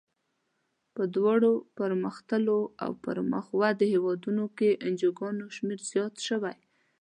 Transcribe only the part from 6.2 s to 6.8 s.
شوی.